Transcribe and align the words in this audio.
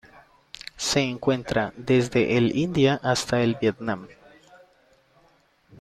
Se 0.77 0.99
encuentra 0.99 1.73
desde 1.77 2.35
el 2.35 2.57
India 2.57 2.99
hasta 3.03 3.43
el 3.43 3.55
Vietnam. 3.61 4.07